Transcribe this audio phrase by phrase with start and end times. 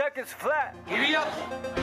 [0.00, 0.74] seconds flat.
[0.88, 1.28] Giddy up.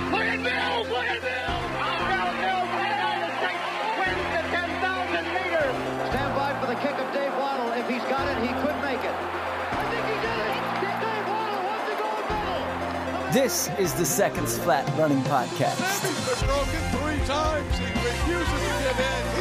[0.10, 0.90] Look at Mills!
[0.90, 1.69] Look at Mills!
[1.85, 2.70] Outbound Mills!
[2.74, 5.76] The United States wins the 10,000 meters!
[6.10, 7.70] Stand by for the kick of Dave Wottle.
[7.78, 9.14] If he's got it, he could make it.
[9.14, 10.58] I think he did it!
[10.82, 13.34] Dave Wottle wants the gold medal!
[13.38, 15.77] This is the Seconds Flat Running Podcast.
[15.77, 17.70] He's been broken three times.
[17.77, 19.37] He refuses to give in.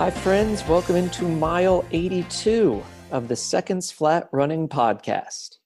[0.00, 0.66] Hi, friends.
[0.66, 5.58] Welcome into mile 82 of the Seconds Flat Running Podcast.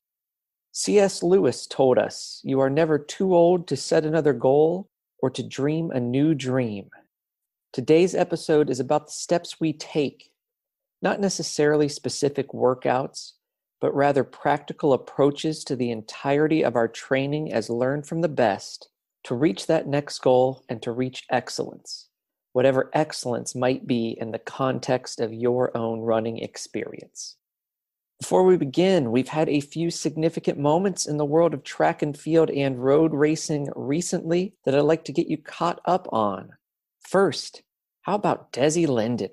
[0.73, 1.23] C.S.
[1.23, 5.93] Lewis told us you are never too old to set another goal or to dream
[5.93, 6.91] a new dream.
[7.73, 10.33] Today's episode is about the steps we take,
[11.01, 13.35] not necessarily specific workouts,
[13.81, 18.89] but rather practical approaches to the entirety of our training as learned from the best
[19.23, 22.09] to reach that next goal and to reach excellence
[22.55, 27.37] whatever excellence might be in the context of your own running experience.
[28.21, 32.17] Before we begin, we've had a few significant moments in the world of track and
[32.17, 36.51] field and road racing recently that I'd like to get you caught up on.
[37.01, 37.63] First,
[38.03, 39.31] how about Desi Linden?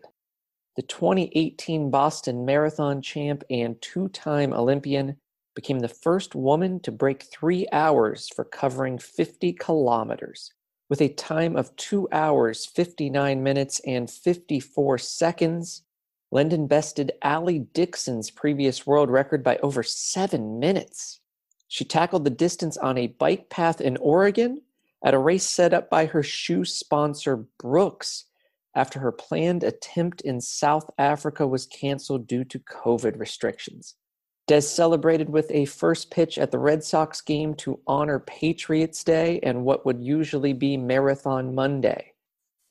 [0.76, 5.18] The 2018 Boston Marathon champ and two time Olympian
[5.56, 10.52] became the first woman to break three hours for covering 50 kilometers
[10.92, 15.84] with a time of 2 hours, 59 minutes, and 54 seconds.
[16.32, 21.22] Linden bested Aly Dixon's previous world record by over seven minutes.
[21.70, 24.64] She tackled the distance on a bike path in Oregon
[25.02, 28.26] at a race set up by her shoe sponsor, Brooks,
[28.76, 33.96] after her planned attempt in South Africa was canceled due to COVID restrictions.
[34.48, 39.40] Des celebrated with a first pitch at the Red Sox game to honor Patriots Day
[39.44, 42.14] and what would usually be Marathon Monday.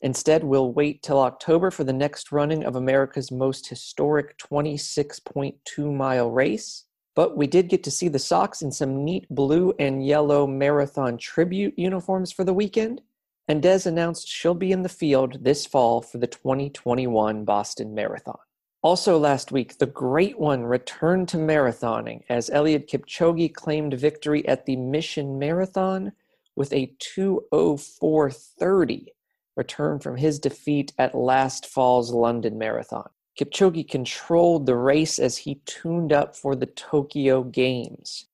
[0.03, 6.31] Instead, we'll wait till October for the next running of America's most historic 26.2 mile
[6.31, 6.85] race.
[7.15, 11.19] But we did get to see the Sox in some neat blue and yellow marathon
[11.19, 13.03] tribute uniforms for the weekend.
[13.47, 18.39] And Des announced she'll be in the field this fall for the 2021 Boston Marathon.
[18.83, 24.65] Also, last week, the Great One returned to marathoning as Eliud Kipchoge claimed victory at
[24.65, 26.13] the Mission Marathon
[26.57, 29.07] with a 204.30
[29.55, 33.11] return from his defeat at last fall's London Marathon.
[33.39, 38.29] Kipchoge controlled the race as he tuned up for the Tokyo Games.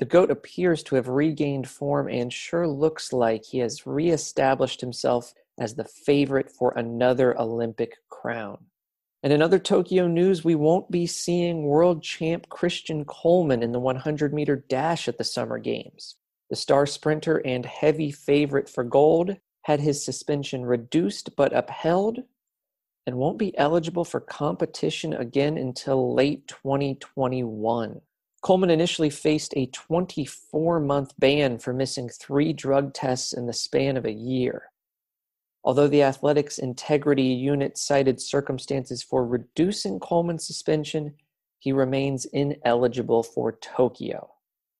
[0.00, 5.32] The GOAT appears to have regained form and sure looks like he has reestablished himself
[5.60, 8.66] as the favorite for another Olympic crown.
[9.22, 13.78] And in other Tokyo news, we won't be seeing world champ Christian Coleman in the
[13.78, 16.16] 100 meter dash at the Summer Games.
[16.50, 22.24] The star sprinter and heavy favorite for gold had his suspension reduced but upheld
[23.06, 28.00] and won't be eligible for competition again until late 2021.
[28.42, 33.96] Coleman initially faced a 24 month ban for missing three drug tests in the span
[33.96, 34.71] of a year.
[35.64, 41.14] Although the athletics integrity unit cited circumstances for reducing Coleman's suspension,
[41.58, 44.30] he remains ineligible for Tokyo.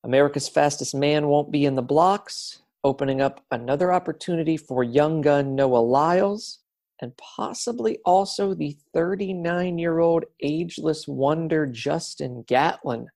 [0.03, 5.55] America's fastest man won't be in the blocks, opening up another opportunity for young gun
[5.55, 6.59] Noah Lyles
[7.01, 13.09] and possibly also the 39 year old ageless wonder Justin Gatlin,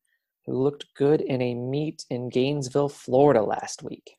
[0.45, 4.17] who looked good in a meet in Gainesville, Florida last week.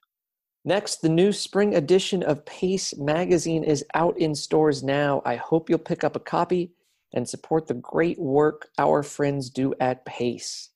[0.67, 5.22] Next, the new spring edition of Pace magazine is out in stores now.
[5.23, 6.73] I hope you'll pick up a copy
[7.13, 10.72] and support the great work our friends do at Pace.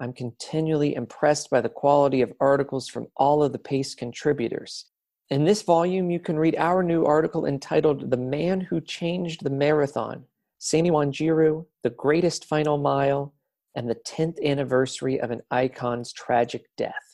[0.00, 4.86] I'm continually impressed by the quality of articles from all of the Pace contributors.
[5.30, 9.50] In this volume, you can read our new article entitled The Man Who Changed the
[9.50, 10.24] Marathon
[10.58, 13.32] Sammy Wanjiru, The Greatest Final Mile,
[13.76, 17.11] and the 10th Anniversary of an Icon's Tragic Death.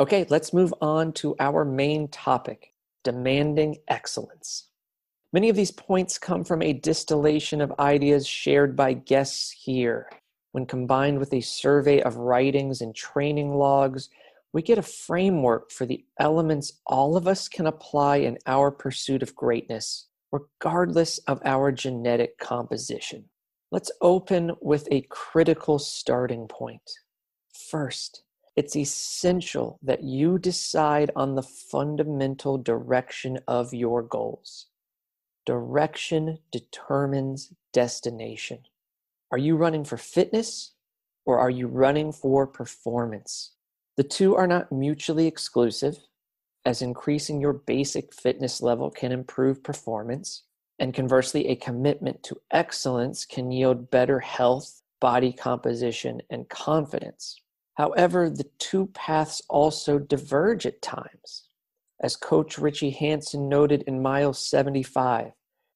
[0.00, 2.72] Okay, let's move on to our main topic,
[3.04, 4.69] demanding excellence.
[5.32, 10.10] Many of these points come from a distillation of ideas shared by guests here.
[10.50, 14.08] When combined with a survey of writings and training logs,
[14.52, 19.22] we get a framework for the elements all of us can apply in our pursuit
[19.22, 23.26] of greatness, regardless of our genetic composition.
[23.70, 26.90] Let's open with a critical starting point.
[27.70, 28.24] First,
[28.56, 34.66] it's essential that you decide on the fundamental direction of your goals.
[35.46, 38.60] Direction determines destination.
[39.32, 40.72] Are you running for fitness
[41.24, 43.52] or are you running for performance?
[43.96, 45.98] The two are not mutually exclusive,
[46.64, 50.44] as increasing your basic fitness level can improve performance,
[50.78, 57.40] and conversely, a commitment to excellence can yield better health, body composition, and confidence.
[57.74, 61.48] However, the two paths also diverge at times.
[62.02, 65.32] As Coach Richie Hanson noted in mile 75,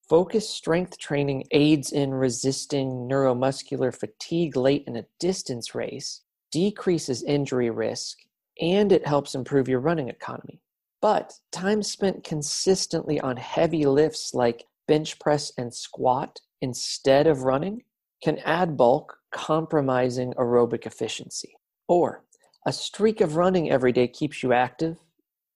[0.09, 7.69] focused strength training aids in resisting neuromuscular fatigue late in a distance race, decreases injury
[7.69, 8.19] risk,
[8.61, 10.63] and it helps improve your running economy.
[11.03, 17.83] But time spent consistently on heavy lifts like bench press and squat instead of running
[18.23, 21.55] can add bulk, compromising aerobic efficiency.
[21.87, 22.25] Or
[22.67, 24.97] a streak of running every day keeps you active,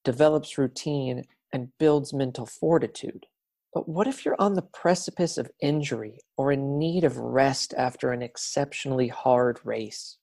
[0.08, 1.22] develops routine,
[1.52, 3.26] and builds mental fortitude.
[3.74, 8.10] But what if you're on the precipice of injury or in need of rest after
[8.10, 10.16] an exceptionally hard race?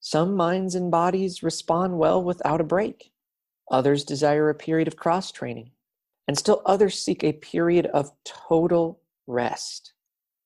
[0.00, 3.12] Some minds and bodies respond well without a break.
[3.70, 5.70] Others desire a period of cross training.
[6.26, 9.92] And still others seek a period of total rest.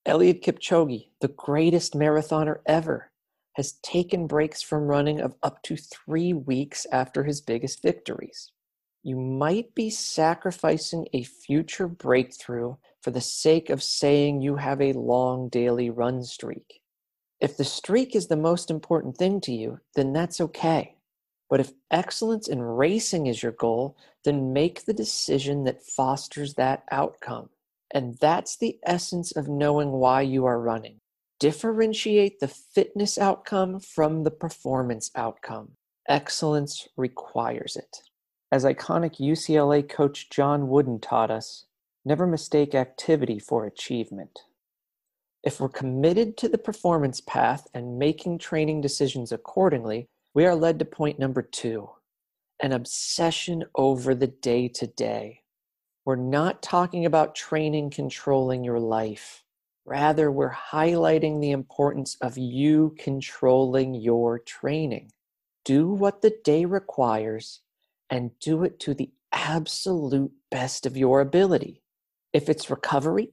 [0.06, 3.10] Eliud Kipchoge, the greatest marathoner ever,
[3.54, 8.52] has taken breaks from running of up to three weeks after his biggest victories.
[9.02, 14.92] You might be sacrificing a future breakthrough for the sake of saying you have a
[14.92, 16.80] long daily run streak.
[17.40, 20.94] If the streak is the most important thing to you, then that's okay.
[21.50, 26.84] But if excellence in racing is your goal, then make the decision that fosters that
[26.92, 27.50] outcome.
[27.92, 31.00] And that's the essence of knowing why you are running
[31.42, 35.72] differentiate the fitness outcome from the performance outcome.
[36.08, 37.98] Excellence requires it.
[38.52, 41.64] As iconic UCLA coach John Wooden taught us,
[42.04, 44.40] never mistake activity for achievement.
[45.42, 50.78] If we're committed to the performance path and making training decisions accordingly, we are led
[50.80, 51.88] to point number two
[52.60, 55.40] an obsession over the day to day.
[56.04, 59.44] We're not talking about training controlling your life.
[59.86, 65.10] Rather, we're highlighting the importance of you controlling your training.
[65.64, 67.61] Do what the day requires
[68.12, 71.82] and do it to the absolute best of your ability.
[72.34, 73.32] If it's recovery,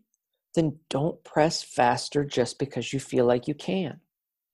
[0.56, 4.00] then don't press faster just because you feel like you can.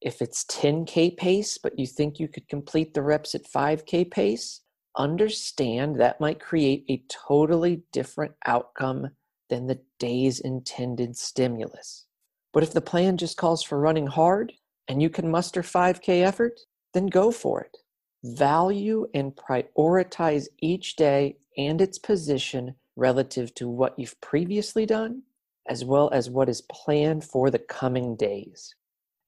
[0.02, 4.62] If it's 10K pace, but you think you could complete the reps at 5K pace,
[4.98, 9.10] understand that might create a totally different outcome
[9.52, 12.08] than the day's intended stimulus.
[12.52, 14.54] But if the plan just calls for running hard
[14.88, 16.60] and you can muster 5K effort,
[16.96, 17.78] then go for it.
[18.26, 25.22] Value and prioritize each day and its position relative to what you've previously done,
[25.68, 28.74] as well as what is planned for the coming days.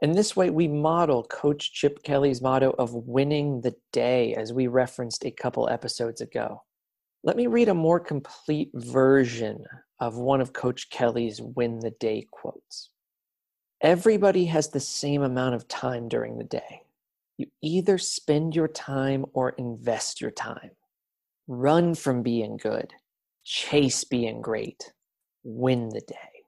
[0.02, 4.66] And this way, we model Coach Chip Kelly's motto of winning the day, as we
[4.66, 6.64] referenced a couple episodes ago.
[7.24, 9.64] Let me read a more complete version
[10.00, 12.90] of one of Coach Kelly's win the day quotes.
[13.82, 16.82] Everybody has the same amount of time during the day.
[17.38, 20.72] You either spend your time or invest your time.
[21.48, 22.92] Run from being good,
[23.44, 24.92] chase being great,
[25.44, 26.44] win the day.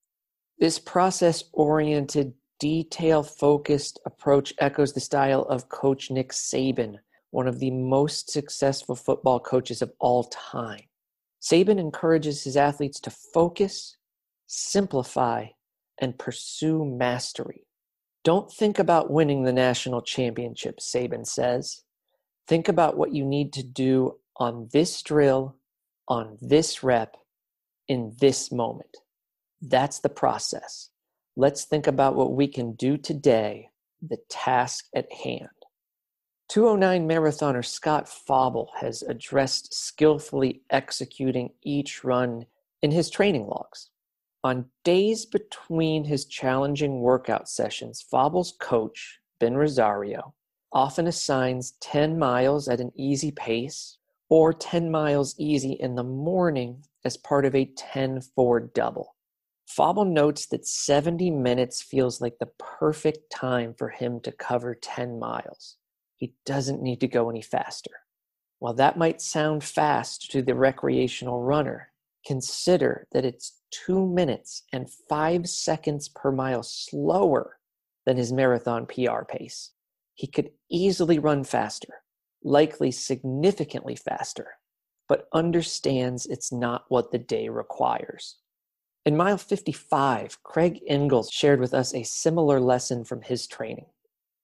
[0.60, 6.96] This process oriented, detail focused approach echoes the style of Coach Nick Saban,
[7.32, 10.82] one of the most successful football coaches of all time.
[11.42, 13.96] Saban encourages his athletes to focus,
[14.48, 15.46] simplify,
[16.00, 17.66] and pursue mastery.
[18.24, 21.84] Don't think about winning the national championship, Saban says.
[22.48, 25.56] Think about what you need to do on this drill,
[26.08, 27.16] on this rep,
[27.88, 28.98] in this moment.
[29.62, 30.90] That's the process.
[31.36, 33.70] Let's think about what we can do today,
[34.02, 35.48] the task at hand.
[36.50, 42.46] 209 marathoner Scott Fauble has addressed skillfully executing each run
[42.82, 43.92] in his training logs.
[44.44, 50.34] On days between his challenging workout sessions, Fauble's coach, Ben Rosario,
[50.72, 53.98] often assigns 10 miles at an easy pace
[54.30, 59.16] or 10 miles easy in the morning as part of a 10 4 double.
[59.68, 65.20] Fauble notes that 70 minutes feels like the perfect time for him to cover 10
[65.20, 65.78] miles
[66.20, 67.92] he doesn't need to go any faster.
[68.60, 71.89] While that might sound fast to the recreational runner,
[72.26, 77.58] consider that it's two minutes and five seconds per mile slower
[78.06, 79.72] than his marathon PR pace.
[80.16, 82.04] He could easily run faster.
[82.44, 84.48] likely significantly faster,
[85.08, 88.38] but understands it's not what the day requires.
[89.06, 93.88] In mile 55, Craig Engels shared with us a similar lesson from his training.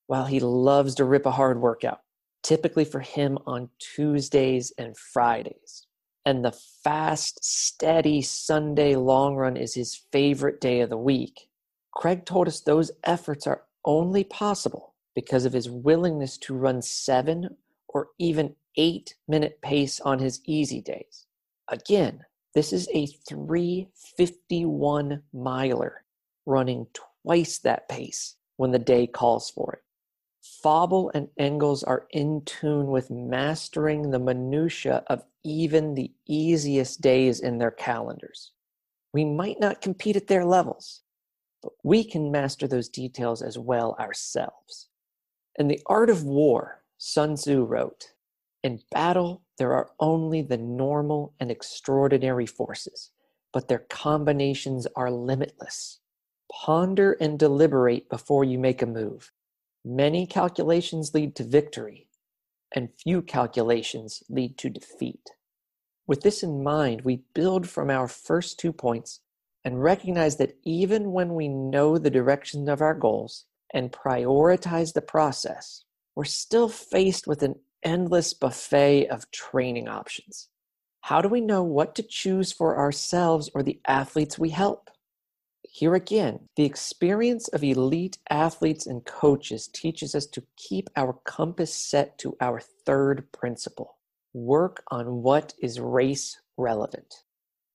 [0.08, 2.00] While he loves to rip a hard workout,
[2.44, 5.85] typically for him on Tuesdays and Fridays,
[6.26, 11.50] and the fast, steady Sunday long run is his favorite day of the week,
[11.94, 17.56] Craig told us those efforts are only possible because of his willingness to run seven
[17.88, 21.28] or even eight minute pace on his easy days.
[21.70, 26.04] Again, this is a 351 miler
[26.46, 26.88] running
[27.24, 29.85] twice that pace when the day calls for it.
[30.46, 37.40] Fauble and Engels are in tune with mastering the minutiae of even the easiest days
[37.40, 38.52] in their calendars.
[39.12, 41.02] We might not compete at their levels,
[41.64, 44.90] but we can master those details as well ourselves.
[45.58, 48.14] In The Art of War, Sun Tzu wrote,
[48.62, 53.10] In battle, there are only the normal and extraordinary forces,
[53.52, 56.02] but their combinations are limitless.
[56.52, 59.32] Ponder and deliberate before you make a move.
[59.88, 62.08] Many calculations lead to victory,
[62.74, 65.30] and few calculations lead to defeat.
[66.08, 69.20] With this in mind, we build from our first two points
[69.64, 75.04] and recognize that even when we know the direction of our goals and prioritize the
[75.04, 75.84] process,
[76.16, 80.50] we're still faced with an endless buffet of training options.
[81.02, 84.90] How do we know what to choose for ourselves or the athletes we help?
[85.78, 91.76] Here again, the experience of elite athletes and coaches teaches us to keep our compass
[91.76, 93.98] set to our third principle
[94.34, 97.24] work on what is race relevant.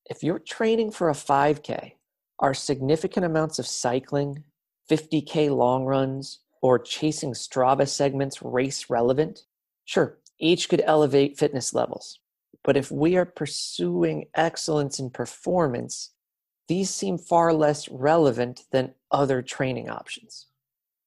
[0.09, 1.93] If you're training for a 5K,
[2.39, 4.45] are significant amounts of cycling,
[4.91, 9.41] 50K long runs, or chasing Strava segments race relevant?
[9.85, 12.19] Sure, each could elevate fitness levels.
[12.65, 16.13] But if we are pursuing excellence in performance,
[16.71, 20.47] these seem far less relevant than other training options.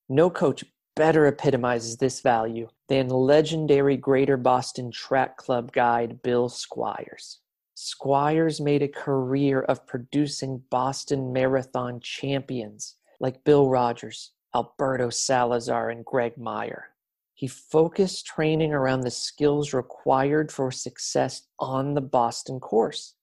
[0.10, 7.40] No coach better epitomizes this value than legendary Greater Boston Track Club guide Bill Squires.
[7.76, 16.04] Squires made a career of producing Boston Marathon champions like Bill Rodgers, Alberto Salazar, and
[16.04, 16.90] Greg Meyer.
[17.36, 23.14] He focused training around the skills required for success on the Boston course.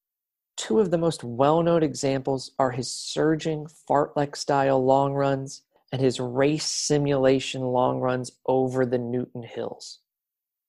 [0.61, 6.02] Two of the most well known examples are his surging fartlek style long runs and
[6.02, 10.00] his race simulation long runs over the Newton Hills.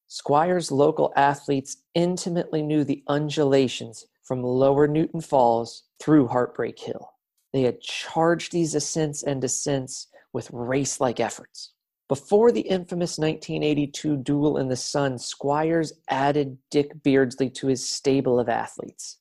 [0.08, 7.12] Squire's local athletes intimately knew the undulations from lower Newton Falls through Heartbreak Hill.
[7.52, 11.74] They had charged these ascents and descents with race like efforts.
[12.08, 18.40] Before the infamous 1982 duel in the sun, Squires added Dick Beardsley to his stable
[18.40, 19.18] of athletes.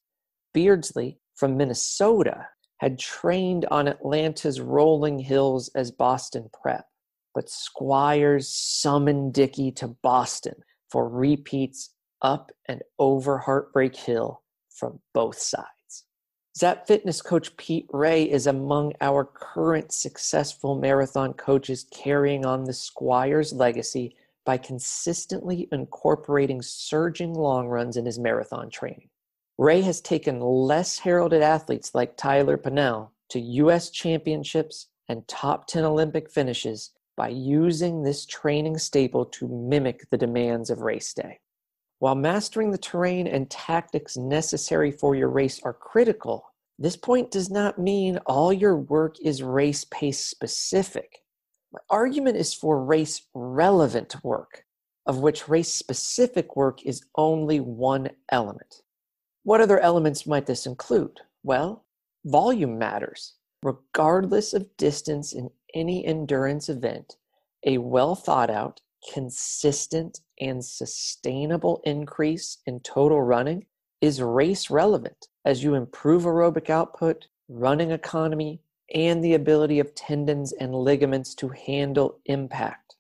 [0.53, 6.87] Beardsley from Minnesota had trained on Atlanta's rolling hills as Boston prep,
[7.35, 10.55] but Squires summoned Dickey to Boston
[10.91, 11.91] for repeats
[12.23, 16.05] up and over Heartbreak Hill from both sides.
[16.57, 22.73] Zap Fitness coach Pete Rea is among our current successful marathon coaches carrying on the
[22.73, 29.09] Squires legacy by consistently incorporating surging long runs in his marathon training.
[29.61, 33.91] Rea has taken less heralded athletes like Tyler Pennel to U.S.
[33.91, 40.71] championships and top 10 Olympic finishes by using this training staple to mimic the demands
[40.71, 41.41] of race day.
[41.99, 46.43] While mastering the terrain and tactics necessary for your race are critical,
[46.79, 51.23] this point does not mean all your work is race pace specific.
[51.71, 54.65] My argument is for race relevant work,
[55.05, 58.81] of which race specific work is only one element.
[59.43, 61.19] What other elements might this include?
[61.43, 61.85] Well,
[62.25, 63.35] volume matters.
[63.63, 67.17] Regardless of distance in any endurance event,
[67.65, 68.81] a well thought out,
[69.13, 73.67] consistent, and sustainable increase in total running
[74.01, 78.63] is race relevant as you improve aerobic output, running economy,
[78.95, 82.97] and the ability of tendons and ligaments to handle impact.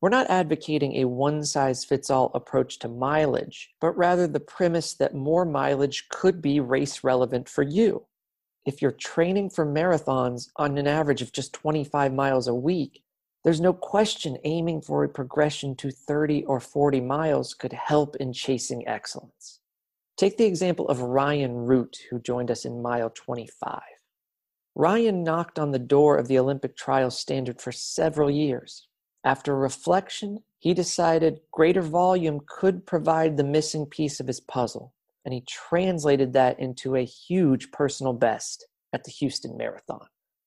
[0.00, 4.94] We're not advocating a one size fits all approach to mileage, but rather the premise
[4.94, 8.06] that more mileage could be race relevant for you.
[8.64, 13.02] If you're training for marathons on an average of just 25 miles a week,
[13.42, 18.32] there's no question aiming for a progression to 30 or 40 miles could help in
[18.32, 19.60] chasing excellence.
[20.16, 23.80] Take the example of Ryan Root, who joined us in mile 25.
[24.76, 28.87] Ryan knocked on the door of the Olympic trial standard for several years
[29.24, 34.92] After reflection, he decided greater volume could provide the missing piece of his puzzle,
[35.24, 40.06] and he translated that into a huge personal best at the Houston Marathon.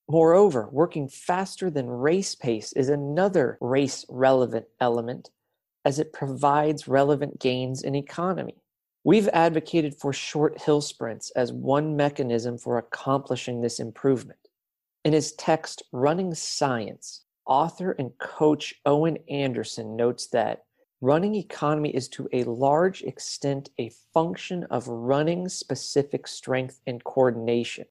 [0.09, 5.29] Moreover, working faster than race pace is another race relevant element
[5.85, 8.55] as it provides relevant gains in economy.
[9.03, 14.39] We've advocated for short hill sprints as one mechanism for accomplishing this improvement.
[15.03, 20.63] In his text, Running Science, author and coach Owen Anderson notes that
[21.01, 27.85] running economy is to a large extent a function of running specific strength and coordination.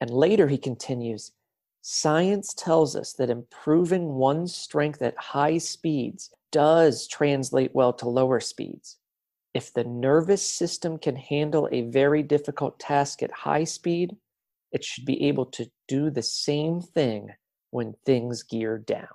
[0.00, 1.32] And later he continues
[1.82, 8.40] Science tells us that improving one's strength at high speeds does translate well to lower
[8.40, 8.96] speeds.
[9.54, 14.16] If the nervous system can handle a very difficult task at high speed,
[14.72, 17.30] it should be able to do the same thing
[17.70, 19.08] when things gear down.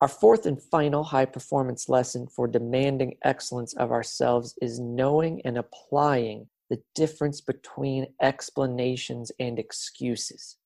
[0.00, 5.56] Our fourth and final high performance lesson for demanding excellence of ourselves is knowing and
[5.56, 10.56] applying the difference between explanations and excuses.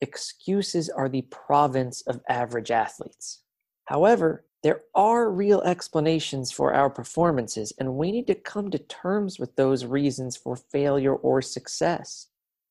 [0.00, 3.42] Excuses are the province of average athletes.
[3.86, 9.38] However, there are real explanations for our performances, and we need to come to terms
[9.38, 12.28] with those reasons for failure or success.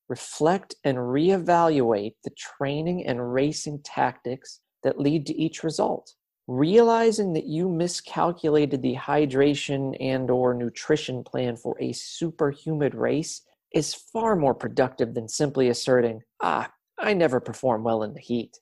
[0.07, 6.13] Reflect and reevaluate the training and racing tactics that lead to each result.
[6.47, 13.41] Realizing that you miscalculated the hydration and or nutrition plan for a super humid race
[13.73, 18.59] is far more productive than simply asserting, "Ah, I never perform well in the heat."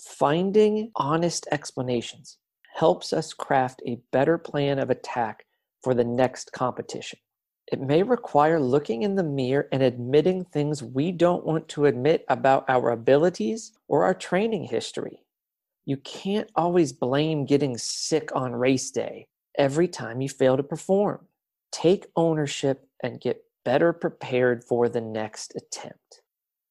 [0.00, 2.38] Finding honest explanations
[2.74, 5.46] helps us craft a better plan of attack
[5.82, 7.18] for the next competition.
[7.72, 12.24] It may require looking in the mirror and admitting things we don't want to admit
[12.28, 15.24] about our abilities or our training history.
[15.84, 19.26] You can't always blame getting sick on race day
[19.58, 21.26] every time you fail to perform.
[21.72, 26.22] Take ownership and get better prepared for the next attempt.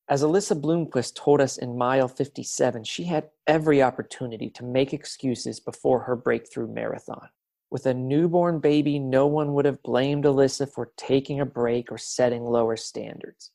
[0.07, 5.59] As Alyssa Bloomquist told us in mile 57, she had every opportunity to make excuses
[5.59, 7.29] before her breakthrough marathon.
[7.75, 11.97] With a newborn baby, no one would have blamed Alyssa for taking a break or
[11.97, 13.51] setting lower standards.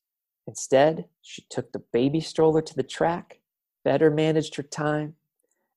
[0.46, 3.40] Instead, she took the baby stroller to the track,
[3.82, 5.14] better managed her time,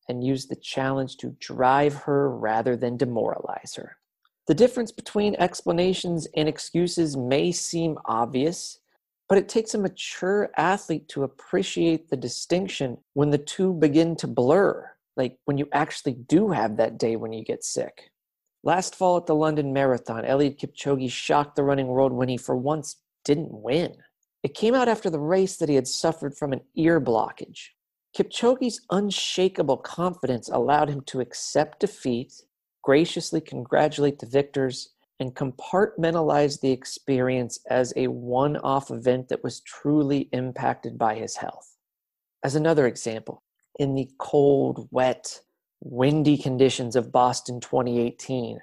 [0.09, 3.95] and used the challenge to drive her rather than demoralize her.
[4.47, 8.79] The difference between explanations and excuses may seem obvious,
[9.29, 14.27] but it takes a mature athlete to appreciate the distinction when the two begin to
[14.27, 18.09] blur, like when you actually do have that day when you get sick.
[18.63, 22.55] Last fall at the London Marathon, Eliud Kipchoge shocked the running world when he, for
[22.55, 22.95] once,
[23.25, 23.95] didn't win.
[24.41, 27.69] It came out after the race that he had suffered from an ear blockage.
[28.17, 32.33] Kipchoge's unshakable confidence allowed him to accept defeat,
[32.83, 39.61] graciously congratulate the victors, and compartmentalize the experience as a one off event that was
[39.61, 41.75] truly impacted by his health.
[42.43, 43.43] As another example,
[43.79, 45.39] in the cold, wet,
[45.83, 48.61] windy conditions of Boston 2018,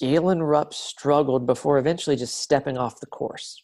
[0.00, 3.62] Galen Rupp struggled before eventually just stepping off the course.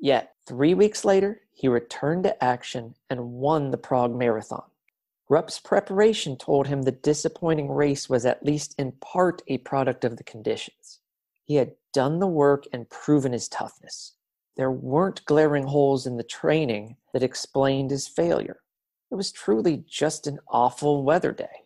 [0.00, 4.64] Yet, three weeks later, he returned to action and won the Prague Marathon.
[5.28, 10.16] Rupp's preparation told him the disappointing race was at least in part a product of
[10.16, 10.98] the conditions.
[11.44, 14.14] He had done the work and proven his toughness.
[14.56, 18.60] There weren't glaring holes in the training that explained his failure.
[19.12, 21.64] It was truly just an awful weather day.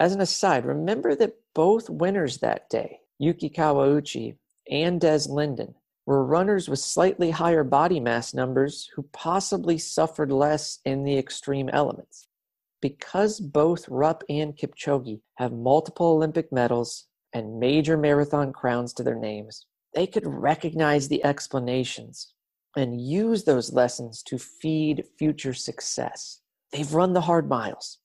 [0.00, 4.36] As an aside, remember that both winners that day, Yuki Kawauchi
[4.68, 5.74] and Des Linden,
[6.06, 11.68] were runners with slightly higher body mass numbers who possibly suffered less in the extreme
[11.68, 12.26] elements
[12.80, 19.14] because both Rupp and Kipchoge have multiple Olympic medals and major marathon crowns to their
[19.14, 22.32] names, they could recognize the explanations
[22.76, 26.40] and use those lessons to feed future success.
[26.72, 27.98] They've run the hard miles.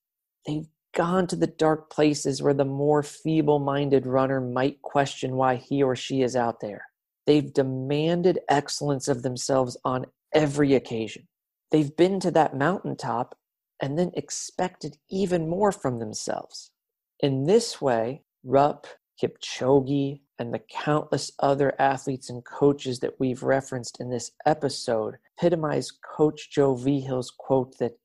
[0.46, 5.56] They've gone to the dark places where the more feeble minded runner might question why
[5.56, 6.86] he or she is out there.
[7.28, 11.28] They've demanded excellence of themselves on every occasion.
[11.72, 13.38] They've been to that mountaintop
[13.82, 16.72] and then expected even more from themselves.
[17.20, 18.88] In this way, Rupp,
[19.22, 25.92] Kipchoge, and the countless other athletes and coaches that we've referenced in this episode epitomize
[25.92, 27.98] Coach Joe Vigil's quote that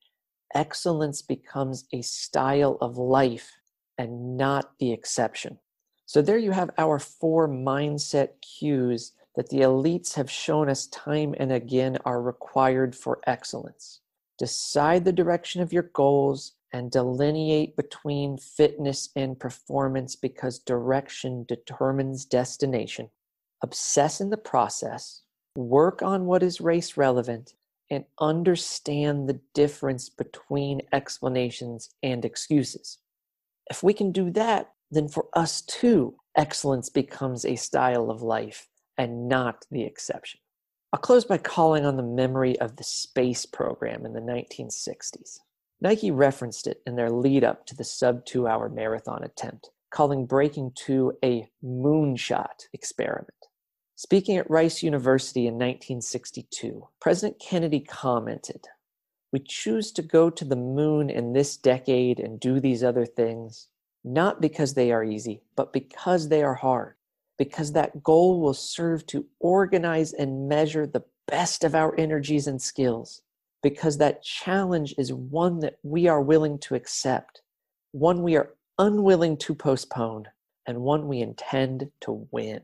[0.54, 3.52] excellence becomes a style of life
[3.98, 5.58] and not the exception.
[6.06, 11.34] So, there you have our four mindset cues that the elites have shown us time
[11.38, 14.00] and again are required for excellence.
[14.38, 22.24] Decide the direction of your goals and delineate between fitness and performance because direction determines
[22.24, 23.10] destination.
[23.62, 25.22] Obsess in the process,
[25.56, 27.54] work on what is race relevant,
[27.90, 32.98] and understand the difference between explanations and excuses.
[33.70, 38.68] If we can do that, then for us too, excellence becomes a style of life
[38.98, 40.40] and not the exception.
[40.92, 45.38] I'll close by calling on the memory of the space program in the 1960s.
[45.80, 50.26] Nike referenced it in their lead up to the sub two hour marathon attempt, calling
[50.26, 53.30] Breaking 2 a moonshot experiment.
[54.02, 58.66] Speaking at Rice University in 1962, President Kennedy commented,
[59.30, 63.68] We choose to go to the moon in this decade and do these other things,
[64.02, 66.94] not because they are easy, but because they are hard
[67.36, 72.62] because that goal will serve to organize and measure the best of our energies and
[72.62, 73.20] skills,
[73.62, 77.42] because that challenge is one that we are willing to accept,
[77.92, 80.26] one we are unwilling to postpone,
[80.66, 82.62] and one we intend to win.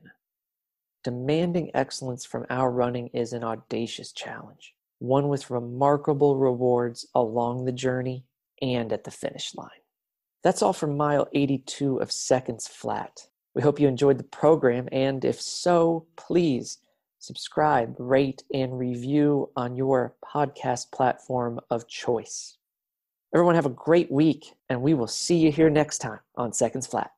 [1.06, 7.70] Demanding excellence from our running is an audacious challenge, one with remarkable rewards along the
[7.70, 8.24] journey
[8.60, 9.68] and at the finish line.
[10.42, 13.28] That's all for mile 82 of Seconds Flat.
[13.54, 16.78] We hope you enjoyed the program, and if so, please
[17.20, 22.58] subscribe, rate, and review on your podcast platform of choice.
[23.32, 26.88] Everyone, have a great week, and we will see you here next time on Seconds
[26.88, 27.12] Flat.